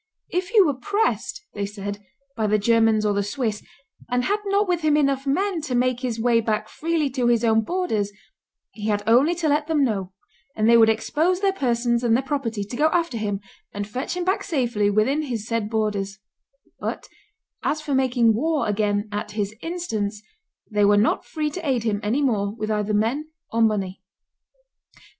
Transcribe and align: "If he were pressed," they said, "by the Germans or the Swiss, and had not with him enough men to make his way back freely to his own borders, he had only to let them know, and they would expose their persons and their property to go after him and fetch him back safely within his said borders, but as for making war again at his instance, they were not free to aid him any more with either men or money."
"If 0.31 0.47
he 0.49 0.59
were 0.63 0.73
pressed," 0.73 1.45
they 1.53 1.67
said, 1.67 2.03
"by 2.35 2.47
the 2.47 2.57
Germans 2.57 3.05
or 3.05 3.13
the 3.13 3.21
Swiss, 3.21 3.61
and 4.09 4.23
had 4.23 4.39
not 4.47 4.67
with 4.67 4.81
him 4.81 4.97
enough 4.97 5.27
men 5.27 5.61
to 5.61 5.75
make 5.75 5.99
his 5.99 6.19
way 6.19 6.39
back 6.41 6.67
freely 6.67 7.07
to 7.11 7.27
his 7.27 7.43
own 7.43 7.61
borders, 7.61 8.11
he 8.71 8.87
had 8.87 9.03
only 9.05 9.35
to 9.35 9.47
let 9.47 9.67
them 9.67 9.83
know, 9.83 10.11
and 10.55 10.67
they 10.67 10.75
would 10.75 10.89
expose 10.89 11.39
their 11.41 11.53
persons 11.53 12.03
and 12.03 12.15
their 12.15 12.23
property 12.23 12.63
to 12.63 12.75
go 12.75 12.87
after 12.87 13.15
him 13.15 13.41
and 13.75 13.87
fetch 13.87 14.17
him 14.17 14.25
back 14.25 14.43
safely 14.43 14.89
within 14.89 15.21
his 15.21 15.45
said 15.47 15.69
borders, 15.69 16.17
but 16.79 17.07
as 17.61 17.79
for 17.79 17.93
making 17.93 18.33
war 18.33 18.67
again 18.67 19.07
at 19.11 19.33
his 19.33 19.53
instance, 19.61 20.23
they 20.71 20.83
were 20.83 20.97
not 20.97 21.25
free 21.25 21.51
to 21.51 21.63
aid 21.63 21.83
him 21.83 21.99
any 22.01 22.23
more 22.23 22.51
with 22.55 22.71
either 22.71 22.95
men 22.95 23.29
or 23.51 23.61
money." 23.61 24.01